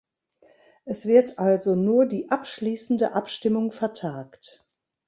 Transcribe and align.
Es 0.83 1.05
wird 1.05 1.37
also 1.37 1.75
nur 1.75 2.07
die 2.07 2.31
abschließende 2.31 3.11
Abstimmung 3.13 3.71
vertagt. 3.71 4.65